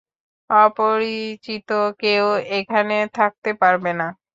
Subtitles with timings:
[0.49, 1.69] অপরিচিত
[2.01, 2.25] কেউ
[2.59, 4.07] এখানে থাকতে পারবে না।